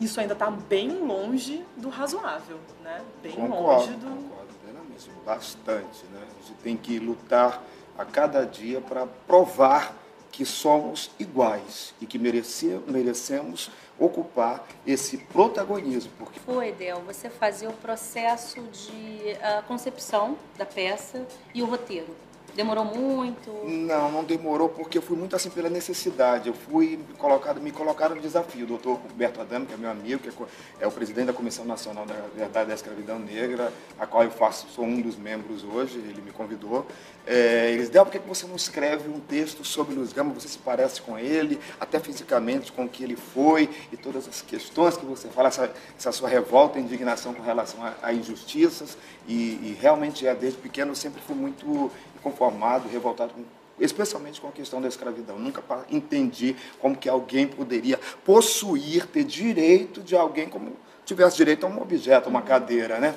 isso 0.00 0.20
ainda 0.20 0.32
está 0.32 0.50
bem 0.50 0.90
longe 0.90 1.64
do 1.76 1.88
razoável, 1.88 2.58
né? 2.82 3.02
Bem 3.22 3.32
concordo, 3.32 3.64
longe 3.64 3.92
do. 3.94 4.06
Concordo 4.06 4.54
plenamente, 4.62 5.10
bastante. 5.24 6.04
Né? 6.06 6.22
A 6.22 6.46
gente 6.46 6.54
tem 6.62 6.76
que 6.76 6.98
lutar 6.98 7.62
a 7.98 8.04
cada 8.04 8.46
dia 8.46 8.80
para 8.80 9.06
provar 9.26 9.94
que 10.30 10.44
somos 10.44 11.10
iguais 11.18 11.92
e 12.00 12.06
que 12.06 12.16
merece, 12.16 12.80
merecemos 12.86 13.70
ocupar 13.98 14.64
esse 14.86 15.18
protagonismo. 15.18 16.12
Porque... 16.16 16.38
Foi, 16.38 16.70
Del, 16.70 17.00
você 17.00 17.28
fazia 17.28 17.68
o 17.68 17.72
processo 17.72 18.62
de 18.62 19.32
uh, 19.32 19.62
concepção 19.66 20.38
da 20.56 20.64
peça 20.64 21.26
e 21.52 21.60
o 21.60 21.66
roteiro. 21.66 22.14
Demorou 22.54 22.84
muito? 22.84 23.50
Não, 23.64 24.10
não 24.10 24.24
demorou 24.24 24.68
porque 24.68 24.98
eu 24.98 25.02
fui 25.02 25.16
muito 25.16 25.36
assim 25.36 25.50
pela 25.50 25.68
necessidade. 25.68 26.48
Eu 26.48 26.54
fui 26.54 26.98
colocado, 27.16 27.60
me 27.60 27.70
colocaram 27.70 28.16
no 28.16 28.20
desafio. 28.20 28.64
O 28.64 28.68
doutor 28.68 28.94
Roberto 28.94 29.40
Adame, 29.40 29.66
que 29.66 29.74
é 29.74 29.76
meu 29.76 29.90
amigo, 29.90 30.20
que 30.20 30.28
é, 30.28 30.32
é 30.80 30.86
o 30.86 30.90
presidente 30.90 31.26
da 31.26 31.32
Comissão 31.32 31.64
Nacional 31.64 32.04
da 32.04 32.14
Verdade 32.34 32.68
da 32.68 32.74
Escravidão 32.74 33.18
Negra, 33.18 33.72
a 33.98 34.06
qual 34.06 34.24
eu 34.24 34.30
faço, 34.30 34.66
sou 34.68 34.84
um 34.84 35.00
dos 35.00 35.16
membros 35.16 35.62
hoje, 35.64 35.98
ele 35.98 36.20
me 36.20 36.32
convidou. 36.32 36.86
É, 37.26 37.70
eles 37.70 37.88
deram, 37.88 38.06
por 38.06 38.12
que 38.12 38.18
você 38.18 38.46
não 38.46 38.56
escreve 38.56 39.08
um 39.08 39.20
texto 39.20 39.64
sobre 39.64 39.94
Luiz 39.94 40.12
Gama? 40.12 40.32
Você 40.32 40.48
se 40.48 40.58
parece 40.58 41.02
com 41.02 41.18
ele, 41.18 41.60
até 41.78 42.00
fisicamente, 42.00 42.72
com 42.72 42.84
o 42.84 42.88
que 42.88 43.04
ele 43.04 43.16
foi 43.16 43.68
e 43.92 43.96
todas 43.96 44.26
as 44.26 44.40
questões 44.40 44.96
que 44.96 45.04
você 45.04 45.28
fala, 45.28 45.48
essa, 45.48 45.70
essa 45.96 46.10
sua 46.10 46.28
revolta 46.28 46.78
e 46.78 46.82
indignação 46.82 47.34
com 47.34 47.42
relação 47.42 47.84
a, 47.84 47.94
a 48.02 48.12
injustiças. 48.12 48.96
E, 49.26 49.34
e 49.34 49.78
realmente, 49.78 50.26
é, 50.26 50.34
desde 50.34 50.58
pequeno, 50.58 50.92
eu 50.92 50.96
sempre 50.96 51.20
fui 51.20 51.36
muito 51.36 51.90
inconformado, 52.18 52.88
revoltado 52.88 53.32
especialmente 53.80 54.40
com 54.40 54.48
a 54.48 54.52
questão 54.52 54.80
da 54.80 54.88
escravidão. 54.88 55.38
Nunca 55.38 55.62
entendi 55.90 56.56
como 56.80 56.96
que 56.96 57.08
alguém 57.08 57.46
poderia 57.46 57.98
possuir, 58.24 59.06
ter 59.06 59.24
direito 59.24 60.02
de 60.02 60.16
alguém 60.16 60.48
como 60.48 60.76
tivesse 61.04 61.36
direito 61.36 61.64
a 61.64 61.68
um 61.68 61.80
objeto, 61.80 62.26
a 62.26 62.30
uma 62.30 62.42
cadeira, 62.42 62.98
né? 62.98 63.14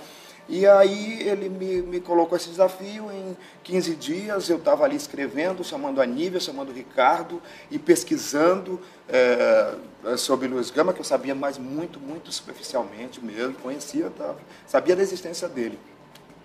E 0.50 0.68
aí 0.68 1.22
ele 1.22 1.48
me, 1.48 1.82
me 1.82 2.00
colocou 2.02 2.36
esse 2.36 2.50
desafio 2.50 3.12
em 3.12 3.38
15 3.64 3.96
dias, 3.96 4.50
eu 4.50 4.58
estava 4.58 4.84
ali 4.84 4.96
escrevendo, 4.96 5.64
chamando 5.64 6.02
a 6.02 6.06
Nívia, 6.06 6.40
chamando 6.40 6.70
o 6.70 6.74
Ricardo 6.74 7.42
e 7.70 7.80
pesquisando 7.80 8.80
é, 9.08 9.76
sobre 10.18 10.48
Luiz 10.48 10.70
Gama, 10.70 10.94
que 10.94 11.00
eu 11.00 11.06
sabia 11.06 11.36
mais 11.36 11.58
muito, 11.58 12.00
muito 12.00 12.32
superficialmente 12.32 13.24
mesmo, 13.24 13.54
conhecia, 13.56 14.10
tá? 14.10 14.36
sabia 14.68 14.96
da 14.96 15.02
existência 15.02 15.48
dele. 15.48 15.80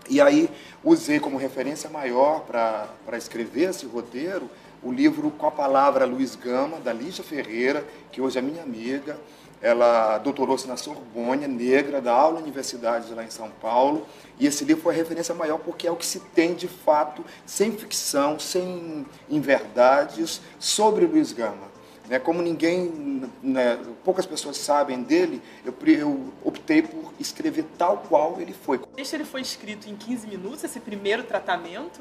E 0.08 0.20
aí 0.20 0.48
usei 0.84 1.18
como 1.18 1.36
referência 1.36 1.90
maior 1.90 2.40
para 2.40 3.16
escrever 3.16 3.70
esse 3.70 3.86
roteiro 3.86 4.48
o 4.82 4.92
livro 4.92 5.30
Com 5.32 5.46
a 5.46 5.50
Palavra 5.50 6.04
Luiz 6.04 6.36
Gama, 6.36 6.78
da 6.78 6.92
Lígia 6.92 7.24
Ferreira, 7.24 7.84
que 8.12 8.20
hoje 8.20 8.38
é 8.38 8.42
minha 8.42 8.62
amiga. 8.62 9.18
Ela 9.60 10.18
doutorou-se 10.18 10.68
na 10.68 10.76
Sorbonne, 10.76 11.48
negra, 11.48 12.00
da 12.00 12.12
aula 12.12 12.38
universidade 12.38 13.12
lá 13.14 13.24
em 13.24 13.30
São 13.30 13.50
Paulo. 13.50 14.06
E 14.38 14.46
esse 14.46 14.64
livro 14.64 14.82
foi 14.82 14.94
a 14.94 14.96
referência 14.96 15.34
maior 15.34 15.58
porque 15.58 15.88
é 15.88 15.90
o 15.90 15.96
que 15.96 16.06
se 16.06 16.20
tem 16.20 16.54
de 16.54 16.68
fato, 16.68 17.24
sem 17.44 17.72
ficção, 17.72 18.38
sem 18.38 19.06
inverdades, 19.28 20.40
sobre 20.58 21.06
Luiz 21.06 21.32
Gama. 21.32 21.75
Né, 22.08 22.18
como 22.20 22.40
ninguém, 22.40 23.30
né, 23.42 23.78
poucas 24.04 24.24
pessoas 24.24 24.56
sabem 24.56 25.02
dele, 25.02 25.42
eu, 25.64 25.74
eu, 25.86 26.32
optei 26.44 26.82
por 26.82 27.12
escrever 27.18 27.64
tal 27.76 27.98
qual 28.08 28.40
ele 28.40 28.52
foi. 28.52 28.80
Este 28.96 29.16
ele 29.16 29.24
foi 29.24 29.40
escrito 29.40 29.88
em 29.88 29.96
15 29.96 30.26
minutos, 30.28 30.62
esse 30.62 30.78
primeiro 30.78 31.24
tratamento, 31.24 32.00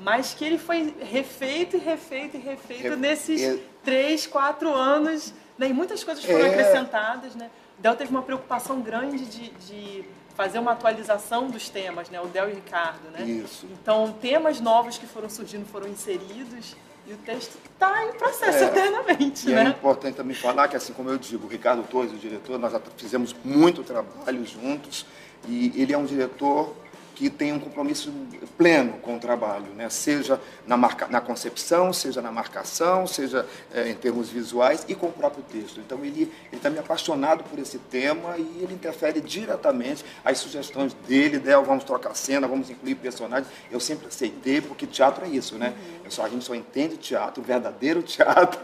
mas 0.00 0.34
que 0.34 0.44
ele 0.44 0.58
foi 0.58 0.94
refeito 1.00 1.76
e 1.76 1.80
refeito 1.80 2.36
e 2.36 2.40
refeito 2.40 2.90
Re... 2.90 2.96
nesses 2.96 3.40
é... 3.40 3.58
três, 3.84 4.26
quatro 4.26 4.74
anos, 4.74 5.32
né, 5.56 5.68
e 5.68 5.72
muitas 5.72 6.02
coisas 6.02 6.24
foram 6.24 6.44
é... 6.44 6.50
acrescentadas. 6.50 7.34
Né? 7.36 7.48
Del 7.78 7.94
teve 7.94 8.10
uma 8.10 8.22
preocupação 8.22 8.80
grande 8.80 9.24
de, 9.26 9.50
de 9.50 10.04
fazer 10.34 10.58
uma 10.58 10.72
atualização 10.72 11.48
dos 11.48 11.68
temas, 11.68 12.10
né? 12.10 12.20
o 12.20 12.26
Del 12.26 12.48
e 12.48 12.52
o 12.52 12.54
Ricardo. 12.56 13.10
Né? 13.10 13.22
Isso. 13.22 13.66
Então, 13.72 14.12
temas 14.20 14.60
novos 14.60 14.98
que 14.98 15.06
foram 15.06 15.30
surgindo 15.30 15.64
foram 15.66 15.88
inseridos 15.88 16.76
e 17.08 17.12
o 17.12 17.16
texto 17.18 17.56
está 17.72 18.04
em 18.04 18.12
processo 18.14 18.64
é, 18.64 18.64
eternamente, 18.64 19.48
e 19.48 19.52
é 19.52 19.56
né? 19.56 19.64
É 19.66 19.68
importante 19.68 20.16
também 20.16 20.34
falar 20.34 20.66
que, 20.66 20.76
assim 20.76 20.92
como 20.92 21.08
eu 21.08 21.16
digo, 21.16 21.46
o 21.46 21.48
Ricardo 21.48 21.82
Torres, 21.84 22.12
o 22.12 22.16
diretor, 22.16 22.58
nós 22.58 22.72
já 22.72 22.80
fizemos 22.96 23.34
muito 23.44 23.84
trabalho 23.84 24.44
juntos 24.44 25.06
e 25.48 25.72
ele 25.80 25.92
é 25.92 25.98
um 25.98 26.04
diretor 26.04 26.74
que 27.16 27.30
tem 27.30 27.50
um 27.50 27.58
compromisso 27.58 28.12
pleno 28.58 28.98
com 28.98 29.16
o 29.16 29.18
trabalho, 29.18 29.72
né? 29.74 29.88
seja 29.88 30.38
na, 30.66 30.76
marca, 30.76 31.08
na 31.08 31.18
concepção, 31.18 31.90
seja 31.90 32.20
na 32.20 32.30
marcação, 32.30 33.06
seja 33.06 33.46
é, 33.72 33.88
em 33.88 33.94
termos 33.94 34.28
visuais 34.28 34.84
e 34.86 34.94
com 34.94 35.06
o 35.06 35.12
próprio 35.12 35.42
texto. 35.42 35.80
Então 35.80 36.04
ele 36.04 36.30
está 36.52 36.68
me 36.68 36.78
apaixonado 36.78 37.42
por 37.44 37.58
esse 37.58 37.78
tema 37.78 38.36
e 38.36 38.60
ele 38.62 38.74
interfere 38.74 39.22
diretamente 39.22 40.04
as 40.22 40.36
sugestões 40.36 40.92
dele, 41.08 41.38
Del, 41.38 41.64
vamos 41.64 41.84
trocar 41.84 42.14
cena, 42.14 42.46
vamos 42.46 42.68
incluir 42.68 42.96
personagens. 42.96 43.50
Eu 43.70 43.80
sempre 43.80 44.08
aceitei, 44.08 44.60
porque 44.60 44.86
teatro 44.86 45.24
é 45.24 45.28
isso, 45.28 45.56
né? 45.56 45.72
Uhum. 46.04 46.10
Só, 46.10 46.26
a 46.26 46.28
gente 46.28 46.44
só 46.44 46.54
entende 46.54 46.98
teatro, 46.98 47.42
verdadeiro 47.42 48.02
teatro, 48.04 48.60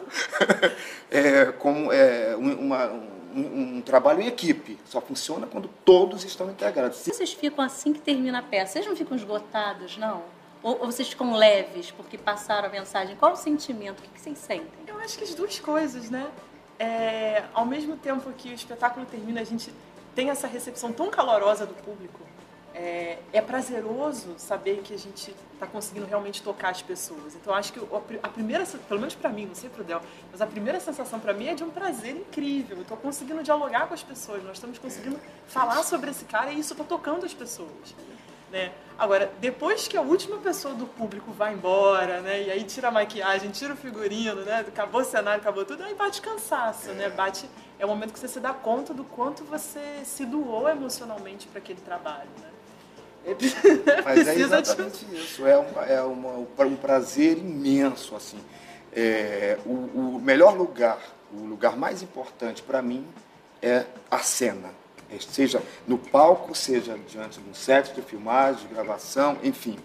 é, 1.10 1.46
como 1.52 1.90
é, 1.90 2.36
uma, 2.36 2.92
um, 3.34 3.76
um, 3.78 3.80
trabalho 3.80 4.22
em 4.22 4.26
equipe. 4.26 4.78
Só 4.84 5.00
funciona 5.00 5.46
quando 5.46 5.68
todos 5.84 6.24
estão 6.24 6.50
integrados. 6.50 6.98
Vocês 6.98 7.32
ficam 7.32 7.64
assim 7.64 7.92
que 7.92 8.00
termina 8.00 8.38
a 8.38 8.42
peça? 8.42 8.74
Vocês 8.74 8.86
não 8.86 8.96
ficam 8.96 9.16
esgotados, 9.16 9.96
não? 9.96 10.22
Ou, 10.62 10.80
ou 10.80 10.86
vocês 10.86 11.08
ficam 11.08 11.34
leves 11.34 11.90
porque 11.90 12.16
passaram 12.16 12.68
a 12.68 12.70
mensagem? 12.70 13.16
Qual 13.16 13.32
o 13.32 13.36
sentimento? 13.36 14.00
O 14.00 14.02
que, 14.02 14.08
que 14.08 14.20
vocês 14.20 14.38
sentem? 14.38 14.84
Eu 14.86 14.98
acho 14.98 15.18
que 15.18 15.24
as 15.24 15.34
duas 15.34 15.58
coisas, 15.58 16.10
né? 16.10 16.30
É, 16.78 17.44
ao 17.54 17.66
mesmo 17.66 17.96
tempo 17.96 18.30
que 18.32 18.48
o 18.48 18.54
espetáculo 18.54 19.06
termina, 19.06 19.40
a 19.40 19.44
gente 19.44 19.72
tem 20.14 20.30
essa 20.30 20.46
recepção 20.46 20.92
tão 20.92 21.10
calorosa 21.10 21.64
do 21.66 21.74
público 21.74 22.20
é, 22.74 23.18
é 23.32 23.40
prazeroso 23.40 24.34
saber 24.36 24.80
que 24.82 24.94
a 24.94 24.98
gente 24.98 25.34
está 25.62 25.66
conseguindo 25.66 26.06
realmente 26.06 26.42
tocar 26.42 26.70
as 26.70 26.82
pessoas. 26.82 27.34
Então, 27.34 27.54
acho 27.54 27.72
que 27.72 27.80
a 28.22 28.28
primeira, 28.28 28.64
pelo 28.66 29.00
menos 29.00 29.14
para 29.14 29.30
mim, 29.30 29.46
não 29.46 29.54
sei 29.54 29.70
para 29.70 29.82
o 29.82 29.84
Del, 29.84 30.00
mas 30.30 30.40
a 30.40 30.46
primeira 30.46 30.80
sensação 30.80 31.20
para 31.20 31.32
mim 31.32 31.46
é 31.46 31.54
de 31.54 31.62
um 31.62 31.70
prazer 31.70 32.16
incrível. 32.16 32.76
Eu 32.78 32.82
estou 32.82 32.96
conseguindo 32.96 33.42
dialogar 33.42 33.86
com 33.86 33.94
as 33.94 34.02
pessoas, 34.02 34.42
nós 34.42 34.54
estamos 34.54 34.78
conseguindo 34.78 35.18
falar 35.46 35.82
sobre 35.84 36.10
esse 36.10 36.24
cara 36.24 36.52
e 36.52 36.58
isso 36.58 36.72
está 36.72 36.84
tocando 36.84 37.24
as 37.24 37.32
pessoas. 37.32 37.94
Né? 38.50 38.72
Agora, 38.98 39.32
depois 39.40 39.88
que 39.88 39.96
a 39.96 40.02
última 40.02 40.36
pessoa 40.38 40.74
do 40.74 40.84
público 40.84 41.32
vai 41.32 41.54
embora, 41.54 42.20
né? 42.20 42.42
E 42.42 42.50
aí 42.50 42.64
tira 42.64 42.88
a 42.88 42.90
maquiagem, 42.90 43.50
tira 43.50 43.72
o 43.72 43.76
figurino, 43.76 44.42
né? 44.42 44.60
Acabou 44.60 45.00
o 45.00 45.04
cenário, 45.04 45.40
acabou 45.40 45.64
tudo, 45.64 45.82
aí 45.82 45.94
bate 45.94 46.20
cansaço, 46.20 46.90
né? 46.92 47.08
Bate, 47.08 47.48
é 47.78 47.86
o 47.86 47.88
momento 47.88 48.12
que 48.12 48.18
você 48.18 48.28
se 48.28 48.38
dá 48.40 48.52
conta 48.52 48.92
do 48.92 49.04
quanto 49.04 49.42
você 49.44 50.02
se 50.04 50.26
doou 50.26 50.68
emocionalmente 50.68 51.48
para 51.48 51.60
aquele 51.60 51.80
trabalho, 51.80 52.28
né? 52.42 52.51
Mas 54.04 54.28
é 54.28 54.34
exatamente 54.40 55.04
de... 55.04 55.16
isso. 55.16 55.46
É, 55.46 55.56
uma, 55.56 55.84
é 55.84 56.02
uma, 56.02 56.32
um 56.38 56.76
prazer 56.76 57.38
imenso. 57.38 58.14
assim. 58.16 58.38
É, 58.94 59.58
o, 59.64 59.70
o, 59.70 60.20
melhor 60.22 60.56
lugar, 60.56 60.98
o 61.32 61.44
lugar 61.44 61.76
mais 61.76 62.02
importante 62.02 62.62
para 62.62 62.82
mim 62.82 63.06
é 63.60 63.84
a 64.10 64.18
cena. 64.18 64.70
É, 65.10 65.18
seja 65.18 65.62
no 65.86 65.98
palco, 65.98 66.54
seja 66.54 66.98
diante 67.08 67.40
de 67.40 67.48
um 67.48 67.54
set 67.54 67.94
de 67.94 68.02
filmagem, 68.02 68.66
de 68.66 68.74
gravação, 68.74 69.38
enfim. 69.42 69.78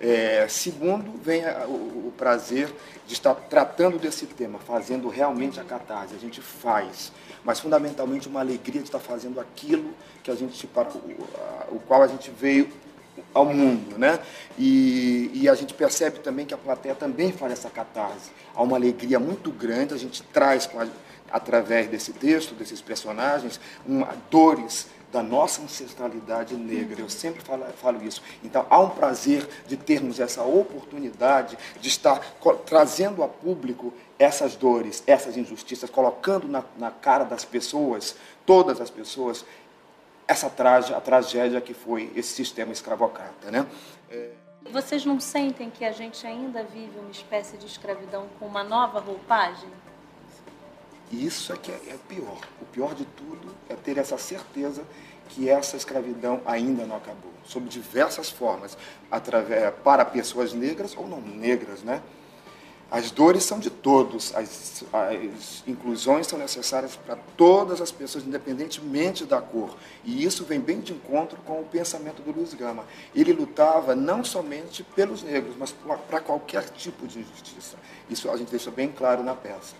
É, 0.00 0.46
segundo, 0.48 1.12
vem 1.22 1.44
a, 1.44 1.66
o, 1.66 2.08
o, 2.08 2.12
prazer 2.16 2.72
de 3.06 3.12
estar 3.14 3.34
tratando 3.34 3.98
desse 3.98 4.26
tema, 4.26 4.58
fazendo 4.58 5.08
realmente 5.08 5.60
a 5.60 5.64
catarse. 5.64 6.14
A 6.14 6.18
gente 6.18 6.40
faz, 6.40 7.12
mas 7.44 7.60
fundamentalmente 7.60 8.28
uma 8.28 8.40
alegria 8.40 8.80
de 8.80 8.88
estar 8.88 8.98
fazendo 8.98 9.40
aquilo 9.40 9.94
que 10.22 10.30
a 10.30 10.34
gente 10.34 10.66
para 10.66 10.88
o, 10.90 11.76
o 11.76 11.80
qual 11.86 12.02
a 12.02 12.06
gente 12.06 12.30
veio 12.30 12.68
ao 13.32 13.44
mundo, 13.44 13.98
né? 13.98 14.18
E, 14.58 15.30
e, 15.34 15.48
a 15.48 15.54
gente 15.54 15.74
percebe 15.74 16.20
também 16.20 16.46
que 16.46 16.54
a 16.54 16.58
plateia 16.58 16.94
também 16.94 17.32
faz 17.32 17.52
essa 17.52 17.70
catarse. 17.70 18.30
Há 18.54 18.62
uma 18.62 18.76
alegria 18.76 19.18
muito 19.18 19.50
grande, 19.50 19.94
a 19.94 19.98
gente 19.98 20.22
traz 20.22 20.68
através 21.30 21.88
desse 21.88 22.12
texto, 22.12 22.54
desses 22.54 22.80
personagens, 22.80 23.60
uma, 23.86 24.08
dores 24.30 24.88
da 25.14 25.22
nossa 25.22 25.62
ancestralidade 25.62 26.56
negra. 26.56 27.00
Eu 27.00 27.08
sempre 27.08 27.40
falo, 27.40 27.64
falo, 27.80 28.02
isso. 28.02 28.20
Então, 28.42 28.66
há 28.68 28.80
um 28.80 28.90
prazer 28.90 29.48
de 29.66 29.76
termos 29.76 30.18
essa 30.18 30.42
oportunidade 30.42 31.56
de 31.80 31.88
estar 31.88 32.20
trazendo 32.66 33.22
a 33.22 33.28
público 33.28 33.92
essas 34.18 34.56
dores, 34.56 35.04
essas 35.06 35.36
injustiças, 35.36 35.88
colocando 35.88 36.48
na, 36.48 36.64
na 36.76 36.90
cara 36.90 37.24
das 37.24 37.44
pessoas, 37.44 38.16
todas 38.44 38.80
as 38.80 38.90
pessoas, 38.90 39.44
essa 40.26 40.48
tragédia, 40.50 40.96
a 40.96 41.00
tragédia 41.00 41.60
que 41.60 41.74
foi 41.74 42.10
esse 42.14 42.32
sistema 42.34 42.72
escravocrata. 42.72 43.50
Né? 43.50 43.66
É... 44.10 44.30
Vocês 44.70 45.04
não 45.04 45.20
sentem 45.20 45.70
que 45.70 45.84
a 45.84 45.92
gente 45.92 46.26
ainda 46.26 46.62
vive 46.62 46.98
uma 46.98 47.10
espécie 47.10 47.56
de 47.56 47.66
escravidão 47.66 48.26
com 48.38 48.46
uma 48.46 48.64
nova 48.64 49.00
roupagem? 49.00 49.68
Isso 51.12 51.52
é 51.52 51.56
que 51.56 51.70
é, 51.70 51.74
é 51.74 51.98
pior. 52.08 52.40
O 52.60 52.64
pior 52.64 52.94
de 52.94 53.04
tudo 53.04 53.54
é 53.68 53.74
ter 53.74 53.98
essa 53.98 54.18
certeza 54.18 54.84
que 55.28 55.48
essa 55.48 55.76
escravidão 55.76 56.40
ainda 56.44 56.84
não 56.86 56.96
acabou, 56.96 57.32
sob 57.44 57.68
diversas 57.68 58.30
formas, 58.30 58.76
através, 59.10 59.72
para 59.82 60.04
pessoas 60.04 60.52
negras 60.52 60.96
ou 60.96 61.06
não 61.06 61.20
negras, 61.20 61.82
né? 61.82 62.02
As 62.94 63.10
dores 63.10 63.42
são 63.42 63.58
de 63.58 63.70
todos, 63.70 64.32
as, 64.36 64.84
as 64.92 65.64
inclusões 65.66 66.28
são 66.28 66.38
necessárias 66.38 66.94
para 66.94 67.16
todas 67.36 67.80
as 67.80 67.90
pessoas, 67.90 68.24
independentemente 68.24 69.24
da 69.24 69.42
cor. 69.42 69.76
E 70.04 70.22
isso 70.22 70.44
vem 70.44 70.60
bem 70.60 70.78
de 70.78 70.92
encontro 70.92 71.36
com 71.44 71.60
o 71.60 71.64
pensamento 71.64 72.22
do 72.22 72.30
Luiz 72.30 72.54
Gama. 72.54 72.84
Ele 73.12 73.32
lutava 73.32 73.96
não 73.96 74.22
somente 74.22 74.84
pelos 74.84 75.24
negros, 75.24 75.56
mas 75.58 75.74
para 76.06 76.20
qualquer 76.20 76.70
tipo 76.70 77.04
de 77.08 77.18
injustiça. 77.18 77.76
Isso 78.08 78.30
a 78.30 78.36
gente 78.36 78.52
deixa 78.52 78.70
bem 78.70 78.92
claro 78.92 79.24
na 79.24 79.34
peça. 79.34 79.74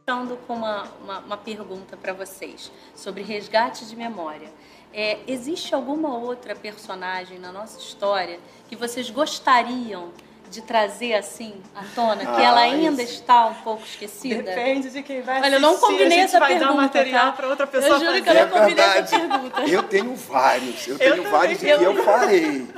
Estando 0.00 0.36
com 0.46 0.52
uma, 0.52 0.82
uma, 1.02 1.18
uma 1.20 1.36
pergunta 1.38 1.96
para 1.96 2.12
vocês 2.12 2.70
sobre 2.94 3.22
resgate 3.22 3.86
de 3.86 3.96
memória. 3.96 4.52
É, 4.92 5.20
existe 5.26 5.74
alguma 5.74 6.14
outra 6.14 6.54
personagem 6.54 7.38
na 7.38 7.50
nossa 7.50 7.78
história 7.78 8.38
que 8.68 8.76
vocês 8.76 9.08
gostariam 9.08 10.12
de 10.52 10.60
trazer 10.60 11.14
assim 11.14 11.54
à 11.74 11.82
tona, 11.94 12.26
que 12.26 12.42
ah, 12.42 12.42
ela 12.42 12.60
ainda 12.60 13.02
isso. 13.02 13.14
está 13.14 13.46
um 13.46 13.54
pouco 13.54 13.82
esquecida? 13.84 14.42
Depende 14.42 14.90
de 14.90 15.02
quem 15.02 15.22
vai. 15.22 15.40
Olha, 15.40 15.56
eu 15.56 15.60
não 15.60 15.78
combinei 15.78 16.18
essa 16.20 16.38
vai 16.38 16.50
pergunta. 16.50 16.72
dar 16.72 16.76
material 16.76 17.26
tá? 17.26 17.32
para 17.32 17.48
outra 17.48 17.66
pessoa 17.66 17.94
Eu 17.94 18.00
juro 18.00 18.10
fazer. 18.10 18.22
que 18.22 18.28
eu 18.28 18.34
não 18.34 18.48
combinei 18.48 18.84
é 18.84 18.98
essa 18.98 19.18
pergunta. 19.18 19.60
Eu 19.62 19.82
tenho 19.84 20.14
vários, 20.14 20.86
eu 20.86 20.98
tenho 20.98 21.14
eu 21.16 21.30
vários 21.30 21.62
e 21.62 21.64
que 21.64 21.70
eu 21.70 22.04
farei. 22.04 22.68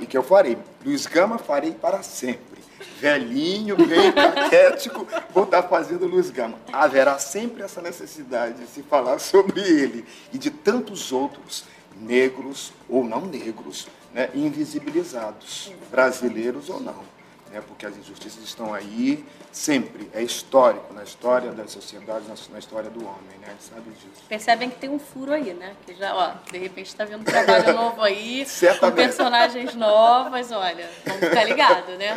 E 0.00 0.06
que 0.06 0.18
eu 0.18 0.22
farei. 0.22 0.58
Luiz 0.84 1.06
Gama 1.06 1.38
farei 1.38 1.72
para 1.72 2.02
sempre. 2.02 2.58
Velhinho, 3.00 3.74
bem 3.76 4.12
caquético, 4.12 5.06
vou 5.32 5.44
estar 5.44 5.62
fazendo 5.62 6.06
Luiz 6.06 6.30
Gama. 6.30 6.58
Haverá 6.70 7.18
sempre 7.18 7.62
essa 7.62 7.80
necessidade 7.80 8.58
de 8.58 8.66
se 8.66 8.82
falar 8.82 9.18
sobre 9.18 9.60
ele 9.60 10.04
e 10.30 10.36
de 10.36 10.50
tantos 10.50 11.10
outros 11.10 11.64
negros 11.98 12.72
ou 12.88 13.02
não 13.02 13.22
negros 13.22 13.88
né, 14.12 14.30
invisibilizados, 14.34 15.72
brasileiros 15.90 16.68
ou 16.68 16.80
não. 16.80 17.18
Né, 17.50 17.62
porque 17.66 17.86
as 17.86 17.96
injustiças 17.96 18.44
estão 18.44 18.74
aí 18.74 19.24
sempre, 19.50 20.10
é 20.12 20.22
histórico, 20.22 20.92
na 20.92 21.02
história 21.02 21.50
das 21.52 21.70
sociedades, 21.70 22.28
na 22.50 22.58
história 22.58 22.90
do 22.90 23.00
homem, 23.00 23.38
né? 23.40 23.46
A 23.46 23.50
gente 23.52 23.64
sabe 23.64 23.90
disso. 23.92 24.22
Percebem 24.28 24.68
que 24.68 24.76
tem 24.76 24.90
um 24.90 24.98
furo 24.98 25.32
aí, 25.32 25.54
né? 25.54 25.74
Que 25.86 25.94
já, 25.94 26.14
ó, 26.14 26.34
de 26.50 26.58
repente 26.58 26.88
está 26.88 27.06
vendo 27.06 27.22
um 27.22 27.24
trabalho 27.24 27.72
novo 27.72 28.02
aí, 28.02 28.46
com 28.78 28.90
personagens 28.90 29.74
novas, 29.74 30.52
olha, 30.52 30.90
vamos 31.06 31.20
ficar 31.20 31.44
ligados, 31.44 31.96
né? 31.96 32.14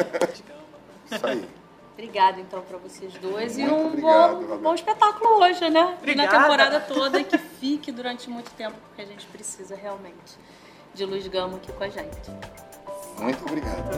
Isso 1.09 1.25
aí. 1.25 1.49
Obrigada, 1.93 2.39
então, 2.41 2.61
para 2.61 2.77
vocês 2.77 3.13
dois. 3.13 3.57
Muito 3.57 3.71
e 3.71 3.73
um 3.73 3.87
obrigado, 3.87 4.47
bom, 4.47 4.57
bom 4.57 4.75
espetáculo 4.75 5.43
hoje, 5.43 5.69
né? 5.69 5.95
Obrigada. 5.99 6.31
Na 6.31 6.41
temporada 6.41 6.79
toda 6.81 7.19
e 7.19 7.23
que 7.23 7.37
fique 7.37 7.91
durante 7.91 8.29
muito 8.29 8.49
tempo, 8.51 8.75
porque 8.87 9.01
a 9.01 9.05
gente 9.05 9.25
precisa 9.27 9.75
realmente 9.75 10.37
de 10.93 11.05
Luiz 11.05 11.27
Gama 11.27 11.57
aqui 11.57 11.71
com 11.71 11.83
a 11.83 11.89
gente. 11.89 12.31
Muito 13.19 13.45
obrigado. 13.45 13.91